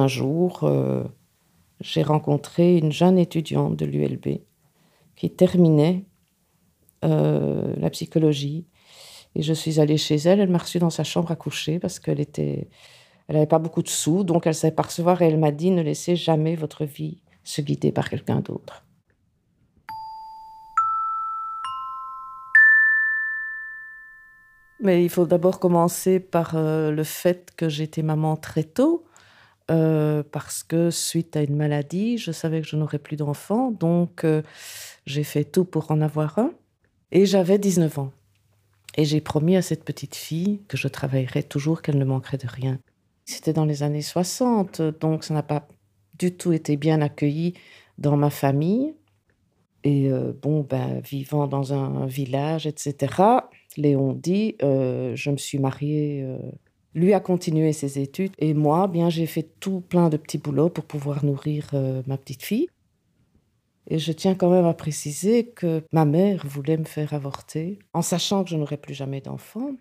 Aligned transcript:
Un 0.00 0.08
jour, 0.08 0.64
euh, 0.64 1.04
j'ai 1.80 2.02
rencontré 2.02 2.78
une 2.78 2.90
jeune 2.90 3.18
étudiante 3.18 3.76
de 3.76 3.84
l'ULB 3.84 4.40
qui 5.14 5.30
terminait 5.30 6.06
euh, 7.04 7.74
la 7.76 7.90
psychologie. 7.90 8.64
Et 9.34 9.42
je 9.42 9.52
suis 9.52 9.78
allée 9.78 9.98
chez 9.98 10.16
elle, 10.16 10.40
elle 10.40 10.48
m'a 10.48 10.56
reçue 10.56 10.78
dans 10.78 10.88
sa 10.88 11.04
chambre 11.04 11.30
à 11.30 11.36
coucher 11.36 11.78
parce 11.78 12.00
qu'elle 12.00 12.18
était, 12.18 12.70
elle 13.28 13.34
n'avait 13.34 13.46
pas 13.46 13.58
beaucoup 13.58 13.82
de 13.82 13.88
sous, 13.88 14.24
donc 14.24 14.46
elle 14.46 14.54
savait 14.54 14.74
pas 14.74 14.84
recevoir 14.84 15.20
et 15.20 15.26
elle 15.26 15.38
m'a 15.38 15.50
dit 15.50 15.70
ne 15.70 15.82
laissez 15.82 16.16
jamais 16.16 16.56
votre 16.56 16.86
vie 16.86 17.20
se 17.44 17.60
guider 17.60 17.92
par 17.92 18.08
quelqu'un 18.08 18.40
d'autre. 18.40 18.86
Mais 24.80 25.04
il 25.04 25.10
faut 25.10 25.26
d'abord 25.26 25.60
commencer 25.60 26.20
par 26.20 26.52
euh, 26.54 26.90
le 26.90 27.04
fait 27.04 27.50
que 27.54 27.68
j'étais 27.68 28.02
maman 28.02 28.36
très 28.38 28.64
tôt, 28.64 29.04
euh, 29.70 30.22
parce 30.30 30.62
que 30.62 30.90
suite 30.90 31.36
à 31.36 31.42
une 31.42 31.56
maladie, 31.56 32.18
je 32.18 32.32
savais 32.32 32.60
que 32.60 32.66
je 32.66 32.76
n'aurais 32.76 32.98
plus 32.98 33.16
d'enfants, 33.16 33.70
donc 33.70 34.24
euh, 34.24 34.42
j'ai 35.06 35.24
fait 35.24 35.44
tout 35.44 35.64
pour 35.64 35.90
en 35.90 36.00
avoir 36.00 36.38
un. 36.38 36.52
Et 37.12 37.26
j'avais 37.26 37.58
19 37.58 37.98
ans. 37.98 38.12
Et 38.96 39.04
j'ai 39.04 39.20
promis 39.20 39.56
à 39.56 39.62
cette 39.62 39.84
petite 39.84 40.14
fille 40.14 40.60
que 40.68 40.76
je 40.76 40.88
travaillerais 40.88 41.42
toujours, 41.42 41.82
qu'elle 41.82 41.98
ne 41.98 42.04
manquerait 42.04 42.38
de 42.38 42.48
rien. 42.48 42.78
C'était 43.24 43.52
dans 43.52 43.64
les 43.64 43.82
années 43.82 44.02
60, 44.02 44.82
donc 45.00 45.24
ça 45.24 45.34
n'a 45.34 45.42
pas 45.42 45.66
du 46.18 46.32
tout 46.32 46.52
été 46.52 46.76
bien 46.76 47.00
accueilli 47.00 47.54
dans 47.98 48.16
ma 48.16 48.30
famille. 48.30 48.94
Et 49.84 50.10
bon, 50.42 50.66
ben, 50.68 51.00
vivant 51.00 51.46
dans 51.46 51.72
un 51.72 52.06
village, 52.06 52.66
etc., 52.66 53.40
Léon 53.76 54.12
dit, 54.12 54.56
euh, 54.62 55.14
je 55.14 55.30
me 55.30 55.36
suis 55.36 55.58
mariée, 55.58 56.22
euh, 56.24 56.38
lui 56.94 57.14
a 57.14 57.20
continué 57.20 57.72
ses 57.72 57.98
études 57.98 58.32
et 58.38 58.54
moi, 58.54 58.88
bien, 58.88 59.10
j'ai 59.10 59.26
fait 59.26 59.48
tout 59.60 59.80
plein 59.80 60.08
de 60.08 60.16
petits 60.16 60.38
boulots 60.38 60.70
pour 60.70 60.84
pouvoir 60.84 61.24
nourrir 61.24 61.70
euh, 61.74 62.02
ma 62.06 62.16
petite 62.16 62.42
fille. 62.42 62.68
Et 63.86 63.98
je 63.98 64.12
tiens 64.12 64.34
quand 64.34 64.50
même 64.50 64.66
à 64.66 64.74
préciser 64.74 65.46
que 65.46 65.82
ma 65.92 66.04
mère 66.04 66.46
voulait 66.46 66.76
me 66.76 66.84
faire 66.84 67.14
avorter 67.14 67.78
en 67.92 68.02
sachant 68.02 68.44
que 68.44 68.50
je 68.50 68.56
n'aurais 68.56 68.76
plus 68.76 68.94
jamais 68.94 69.20
d'enfant. 69.20 69.72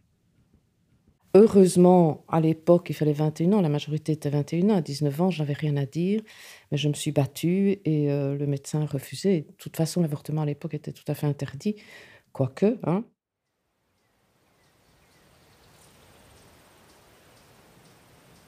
Heureusement, 1.35 2.25
à 2.27 2.41
l'époque, 2.41 2.87
il 2.89 2.93
fallait 2.93 3.13
21 3.13 3.53
ans, 3.53 3.61
la 3.61 3.69
majorité 3.69 4.13
était 4.13 4.31
21 4.31 4.71
ans. 4.71 4.75
À 4.77 4.81
19 4.81 5.21
ans, 5.21 5.29
je 5.29 5.43
n'avais 5.43 5.53
rien 5.53 5.77
à 5.77 5.85
dire, 5.85 6.21
mais 6.71 6.77
je 6.77 6.87
me 6.87 6.93
suis 6.95 7.11
battue 7.11 7.79
et 7.85 8.07
le 8.07 8.45
médecin 8.47 8.81
a 8.81 8.85
refusé. 8.87 9.41
De 9.41 9.53
toute 9.59 9.77
façon, 9.77 10.01
l'avortement 10.01 10.41
à 10.41 10.45
l'époque 10.47 10.73
était 10.73 10.91
tout 10.91 11.03
à 11.07 11.13
fait 11.13 11.27
interdit, 11.27 11.75
quoique. 12.33 12.79
Hein. 12.81 13.03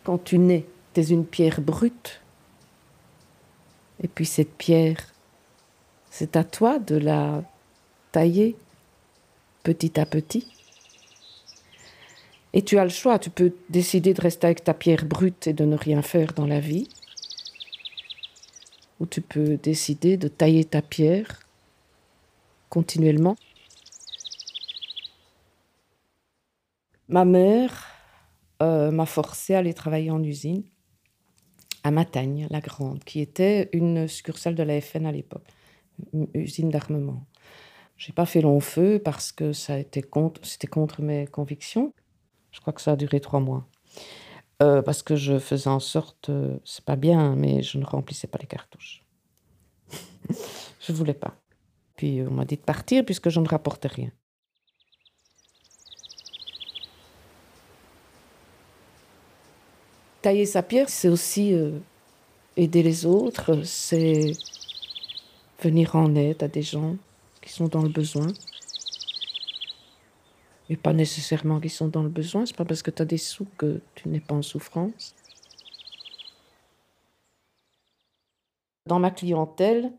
Quand 0.03 0.17
tu 0.17 0.37
nais, 0.37 0.65
tu 0.93 1.01
es 1.01 1.09
une 1.09 1.25
pierre 1.25 1.61
brute. 1.61 2.21
Et 4.03 4.07
puis 4.07 4.25
cette 4.25 4.53
pierre, 4.53 4.97
c'est 6.09 6.35
à 6.35 6.43
toi 6.43 6.79
de 6.79 6.95
la 6.95 7.43
tailler 8.11 8.55
petit 9.63 9.99
à 9.99 10.05
petit. 10.05 10.47
Et 12.53 12.63
tu 12.63 12.77
as 12.77 12.83
le 12.83 12.89
choix, 12.89 13.19
tu 13.19 13.29
peux 13.29 13.53
décider 13.69 14.13
de 14.13 14.21
rester 14.21 14.47
avec 14.47 14.63
ta 14.63 14.73
pierre 14.73 15.05
brute 15.05 15.47
et 15.47 15.53
de 15.53 15.63
ne 15.63 15.77
rien 15.77 16.01
faire 16.01 16.33
dans 16.33 16.47
la 16.47 16.59
vie. 16.59 16.89
Ou 18.99 19.05
tu 19.05 19.21
peux 19.21 19.57
décider 19.57 20.17
de 20.17 20.27
tailler 20.27 20.65
ta 20.65 20.81
pierre 20.81 21.39
continuellement. 22.69 23.35
Ma 27.07 27.25
mère 27.25 27.90
euh, 28.61 28.91
m'a 28.91 29.05
forcé 29.05 29.55
à 29.55 29.59
aller 29.59 29.73
travailler 29.73 30.11
en 30.11 30.23
usine 30.23 30.63
à 31.83 31.91
Matagne, 31.91 32.47
la 32.51 32.61
Grande, 32.61 33.03
qui 33.03 33.19
était 33.21 33.69
une 33.73 34.07
succursale 34.07 34.55
de 34.55 34.63
la 34.63 34.79
FN 34.81 35.05
à 35.05 35.11
l'époque, 35.11 35.47
une 36.13 36.27
usine 36.33 36.69
d'armement. 36.69 37.25
J'ai 37.97 38.13
pas 38.13 38.25
fait 38.25 38.41
long 38.41 38.59
feu 38.59 39.01
parce 39.03 39.31
que 39.31 39.53
ça 39.53 39.79
été 39.79 40.01
contre, 40.01 40.45
c'était 40.45 40.67
contre 40.67 41.01
mes 41.01 41.25
convictions. 41.27 41.93
Je 42.51 42.59
crois 42.59 42.73
que 42.73 42.81
ça 42.81 42.91
a 42.91 42.95
duré 42.95 43.19
trois 43.19 43.39
mois. 43.39 43.67
Euh, 44.61 44.81
parce 44.83 45.01
que 45.01 45.15
je 45.15 45.39
faisais 45.39 45.69
en 45.69 45.79
sorte, 45.79 46.29
euh, 46.29 46.57
c'est 46.63 46.85
pas 46.85 46.95
bien, 46.95 47.35
mais 47.35 47.63
je 47.63 47.79
ne 47.79 47.85
remplissais 47.85 48.27
pas 48.27 48.37
les 48.39 48.47
cartouches. 48.47 49.03
je 50.79 50.91
voulais 50.91 51.15
pas. 51.15 51.35
Puis 51.95 52.21
on 52.27 52.31
m'a 52.31 52.45
dit 52.45 52.57
de 52.57 52.61
partir 52.61 53.03
puisque 53.05 53.29
je 53.29 53.39
ne 53.39 53.47
rapportais 53.47 53.87
rien. 53.87 54.11
Tailler 60.21 60.45
sa 60.45 60.61
pierre, 60.61 60.87
c'est 60.87 61.09
aussi 61.09 61.55
euh, 61.55 61.79
aider 62.55 62.83
les 62.83 63.07
autres, 63.07 63.63
c'est 63.63 64.33
venir 65.59 65.95
en 65.95 66.13
aide 66.13 66.43
à 66.43 66.47
des 66.47 66.61
gens 66.61 66.95
qui 67.41 67.51
sont 67.51 67.67
dans 67.67 67.81
le 67.81 67.89
besoin. 67.89 68.27
Et 70.69 70.77
pas 70.77 70.93
nécessairement 70.93 71.59
qui 71.59 71.69
sont 71.69 71.87
dans 71.87 72.03
le 72.03 72.09
besoin, 72.09 72.45
c'est 72.45 72.55
pas 72.55 72.65
parce 72.65 72.83
que 72.83 72.91
tu 72.91 73.01
as 73.01 73.05
des 73.05 73.17
sous 73.17 73.47
que 73.57 73.81
tu 73.95 74.09
n'es 74.09 74.19
pas 74.19 74.35
en 74.35 74.43
souffrance. 74.43 75.15
Dans 78.85 78.99
ma 78.99 79.09
clientèle, 79.09 79.91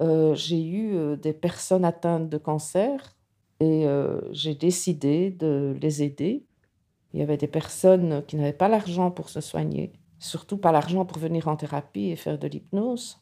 euh, 0.00 0.34
j'ai 0.34 0.62
eu 0.62 0.94
euh, 0.94 1.16
des 1.16 1.32
personnes 1.32 1.86
atteintes 1.86 2.28
de 2.28 2.36
cancer 2.36 3.16
et 3.58 3.86
j'ai 4.32 4.54
décidé 4.54 5.30
de 5.30 5.74
les 5.80 6.02
aider 6.02 6.44
il 7.12 7.20
y 7.20 7.22
avait 7.22 7.36
des 7.36 7.46
personnes 7.46 8.24
qui 8.26 8.36
n'avaient 8.36 8.52
pas 8.52 8.68
l'argent 8.68 9.10
pour 9.10 9.28
se 9.28 9.40
soigner, 9.40 9.92
surtout 10.18 10.58
pas 10.58 10.72
l'argent 10.72 11.04
pour 11.04 11.18
venir 11.18 11.48
en 11.48 11.56
thérapie 11.56 12.10
et 12.10 12.16
faire 12.16 12.38
de 12.38 12.48
l'hypnose. 12.48 13.18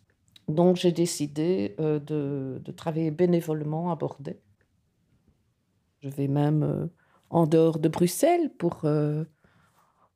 Donc 0.49 0.77
j'ai 0.77 0.93
décidé 0.93 1.75
euh, 1.81 1.99
de, 1.99 2.73
travailler 2.73 3.11
bénévolement 3.11 3.91
à 3.91 3.97
Bordeaux. 3.97 4.33
Je 6.03 6.09
vais 6.09 6.29
même 6.29 6.63
euh, 6.63 6.87
en 7.31 7.47
dehors 7.47 7.79
de 7.79 7.89
Bruxelles 7.89 8.51
pour, 8.59 8.85
euh, 8.85 9.25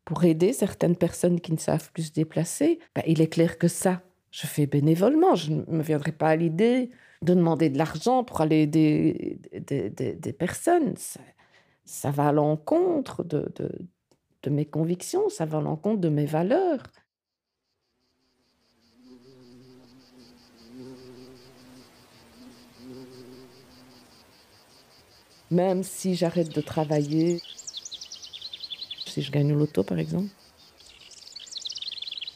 pour 0.04 0.24
aider 0.24 0.52
certaines 0.52 0.96
personnes 0.96 1.40
qui 1.40 1.52
ne 1.52 1.58
savent 1.58 1.90
plus 1.92 2.04
se 2.04 2.12
déplacer. 2.12 2.78
Ben, 2.94 3.02
il 3.06 3.22
est 3.22 3.28
clair 3.28 3.58
que 3.58 3.68
ça, 3.68 4.02
je 4.30 4.46
fais 4.46 4.66
bénévolement. 4.66 5.34
Je 5.34 5.52
ne 5.52 5.64
me 5.64 5.82
viendrai 5.82 6.12
pas 6.12 6.28
à 6.28 6.36
l'idée 6.36 6.90
de 7.22 7.34
demander 7.34 7.70
de 7.70 7.78
l'argent 7.78 8.22
pour 8.22 8.42
aller 8.42 8.62
aider 8.62 9.40
des, 9.52 9.90
des, 9.90 10.14
des 10.14 10.32
personnes 10.32 10.94
ça 11.88 12.10
va 12.10 12.28
à 12.28 12.32
l'encontre 12.32 13.24
de, 13.24 13.50
mes 14.46 14.66
convictions, 14.66 15.30
ça 15.30 15.46
va 15.46 15.56
à 15.56 15.60
l'encontre 15.62 16.02
de 16.02 16.10
mes 16.10 16.26
valeurs. 16.26 16.82
Même 25.50 25.82
si 25.82 26.14
j'arrête 26.14 26.54
de 26.54 26.60
travailler, 26.60 27.40
si 29.06 29.22
je 29.22 29.32
gagne 29.32 29.54
l'auto 29.54 29.82
par 29.82 29.98
exemple, 29.98 30.28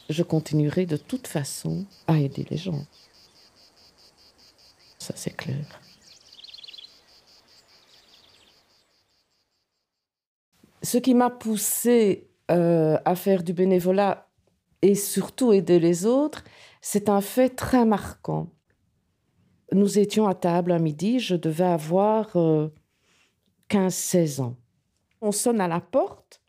je 0.09 0.23
continuerai 0.23 0.87
de 0.87 0.97
toute 0.97 1.27
façon 1.27 1.85
à 2.07 2.17
aider 2.17 2.47
les 2.49 2.57
gens. 2.57 2.87
Ça 4.97 5.13
c'est 5.15 5.35
clair. 5.35 5.79
Ce 10.93 10.99
qui 10.99 11.15
m'a 11.15 11.31
poussé 11.31 12.29
euh, 12.51 12.99
à 13.03 13.15
faire 13.15 13.41
du 13.41 13.51
bénévolat 13.51 14.29
et 14.83 14.93
surtout 14.93 15.51
aider 15.51 15.79
les 15.79 16.05
autres, 16.05 16.43
c'est 16.81 17.09
un 17.09 17.19
fait 17.19 17.49
très 17.49 17.83
marquant. 17.83 18.51
Nous 19.71 19.97
étions 19.97 20.27
à 20.27 20.35
table 20.35 20.71
à 20.71 20.77
midi, 20.77 21.19
je 21.19 21.35
devais 21.35 21.63
avoir 21.63 22.37
15-16 23.71 24.39
euh, 24.39 24.43
ans. 24.43 24.55
On 25.19 25.31
sonne 25.31 25.61
à 25.61 25.67
la 25.67 25.79
porte 25.79 26.43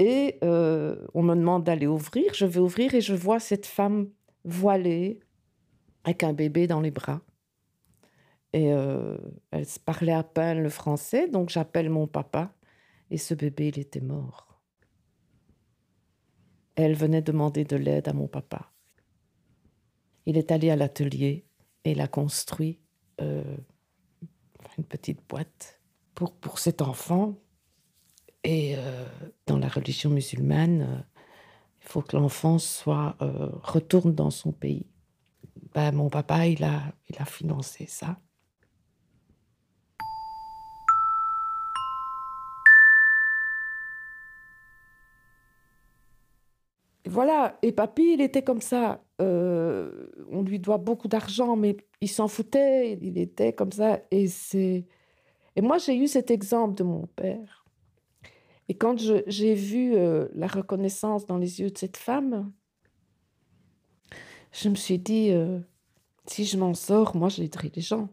et 0.00 0.40
euh, 0.42 0.96
on 1.14 1.22
me 1.22 1.36
demande 1.36 1.62
d'aller 1.62 1.86
ouvrir. 1.86 2.34
Je 2.34 2.46
vais 2.46 2.58
ouvrir 2.58 2.96
et 2.96 3.00
je 3.00 3.14
vois 3.14 3.38
cette 3.38 3.66
femme 3.66 4.08
voilée 4.44 5.20
avec 6.02 6.24
un 6.24 6.32
bébé 6.32 6.66
dans 6.66 6.80
les 6.80 6.90
bras. 6.90 7.20
Et 8.52 8.66
elle 8.66 9.66
parlait 9.84 10.12
à 10.12 10.24
peine 10.24 10.62
le 10.62 10.68
français, 10.68 11.28
donc 11.28 11.48
j'appelle 11.48 11.90
mon 11.90 12.08
papa 12.08 12.52
et 13.14 13.16
ce 13.16 13.32
bébé, 13.32 13.68
il 13.68 13.78
était 13.78 14.00
mort. 14.00 14.60
Elle 16.74 16.96
venait 16.96 17.22
demander 17.22 17.62
de 17.62 17.76
l'aide 17.76 18.08
à 18.08 18.12
mon 18.12 18.26
papa. 18.26 18.72
Il 20.26 20.36
est 20.36 20.50
allé 20.50 20.68
à 20.70 20.74
l'atelier 20.74 21.46
et 21.84 21.92
il 21.92 22.00
a 22.00 22.08
construit 22.08 22.80
euh, 23.20 23.56
une 24.76 24.82
petite 24.82 25.20
boîte 25.28 25.80
pour, 26.16 26.34
pour 26.34 26.58
cet 26.58 26.82
enfant. 26.82 27.38
Et 28.42 28.74
euh, 28.76 29.06
dans 29.46 29.58
la 29.58 29.68
religion 29.68 30.10
musulmane, 30.10 30.82
euh, 30.82 31.00
il 31.80 31.86
faut 31.86 32.02
que 32.02 32.16
l'enfant 32.16 32.58
soit 32.58 33.16
retourne 33.62 34.12
dans 34.12 34.30
son 34.30 34.50
pays. 34.50 34.88
Ben, 35.72 35.92
mon 35.92 36.10
papa, 36.10 36.48
il 36.48 36.64
a, 36.64 36.92
il 37.08 37.16
a 37.20 37.26
financé 37.26 37.86
ça. 37.86 38.18
Voilà, 47.06 47.58
et 47.62 47.72
papy, 47.72 48.14
il 48.14 48.20
était 48.20 48.42
comme 48.42 48.62
ça. 48.62 49.04
Euh, 49.20 50.08
on 50.30 50.42
lui 50.42 50.58
doit 50.58 50.78
beaucoup 50.78 51.08
d'argent, 51.08 51.54
mais 51.56 51.76
il 52.00 52.08
s'en 52.08 52.28
foutait, 52.28 52.98
il 53.00 53.18
était 53.18 53.52
comme 53.52 53.72
ça. 53.72 54.00
Et, 54.10 54.26
c'est... 54.26 54.86
et 55.56 55.60
moi, 55.60 55.78
j'ai 55.78 55.96
eu 55.96 56.06
cet 56.06 56.30
exemple 56.30 56.74
de 56.74 56.82
mon 56.82 57.06
père. 57.06 57.66
Et 58.68 58.74
quand 58.74 58.96
j'ai 59.26 59.54
vu 59.54 59.94
euh, 59.94 60.28
la 60.34 60.46
reconnaissance 60.46 61.26
dans 61.26 61.36
les 61.36 61.60
yeux 61.60 61.70
de 61.70 61.76
cette 61.76 61.98
femme, 61.98 62.50
je 64.52 64.68
me 64.70 64.74
suis 64.74 64.98
dit, 64.98 65.30
euh, 65.32 65.58
si 66.26 66.46
je 66.46 66.56
m'en 66.56 66.72
sors, 66.72 67.14
moi, 67.14 67.28
j'aiderai 67.28 67.70
les 67.74 67.82
gens. 67.82 68.08